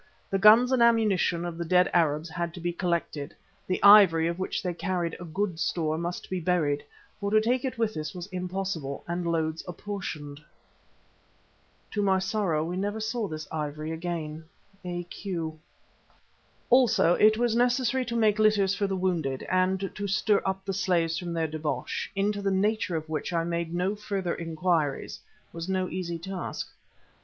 The 0.31 0.39
guns 0.39 0.71
and 0.71 0.81
ammunition 0.81 1.45
of 1.45 1.59
the 1.59 1.63
dead 1.63 1.87
Arabs 1.93 2.27
had 2.27 2.55
to 2.55 2.59
be 2.59 2.73
collected; 2.73 3.35
the 3.67 3.79
ivory, 3.83 4.25
of 4.27 4.39
which 4.39 4.63
they 4.63 4.73
carried 4.73 5.15
a 5.19 5.23
good 5.25 5.59
store, 5.59 5.95
must 5.95 6.27
be 6.27 6.39
buried, 6.39 6.83
for 7.19 7.29
to 7.29 7.39
take 7.39 7.63
it 7.63 7.77
with 7.77 7.95
us 7.97 8.15
was 8.15 8.25
impossible, 8.33 9.03
and 9.07 9.23
the 9.25 9.29
loads 9.29 9.63
apportioned.[*] 9.67 10.41
Also 12.03 12.71
it 17.13 17.37
was 17.37 17.55
necessary 17.55 18.05
to 18.05 18.15
make 18.15 18.39
litters 18.39 18.73
for 18.73 18.87
the 18.87 18.95
wounded, 18.97 19.43
and 19.51 19.91
to 19.93 20.07
stir 20.07 20.41
up 20.43 20.65
the 20.65 20.73
slaves 20.73 21.19
from 21.19 21.31
their 21.33 21.47
debauch, 21.47 22.09
into 22.15 22.41
the 22.41 22.49
nature 22.49 22.95
of 22.95 23.07
which 23.07 23.31
I 23.31 23.43
made 23.43 23.71
no 23.71 23.93
further 23.95 24.33
inquiries, 24.33 25.19
was 25.53 25.69
no 25.69 25.87
easy 25.89 26.17
task. 26.17 26.67